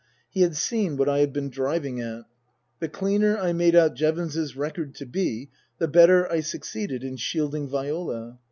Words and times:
He 0.31 0.41
had 0.41 0.55
seen 0.55 0.97
what 0.97 1.07
I 1.07 1.19
had 1.19 1.31
been 1.31 1.51
driving 1.51 1.99
at. 2.01 2.23
The 2.79 2.89
cleaner 2.89 3.37
I 3.37 3.53
made 3.53 3.75
out 3.75 3.93
Jevons's 3.93 4.55
record 4.55 4.95
to 4.95 5.05
be, 5.05 5.51
the 5.77 5.87
better 5.87 6.27
I 6.31 6.39
succeeded 6.39 7.03
in 7.03 7.17
shielding 7.17 7.67
Viola. 7.69 8.39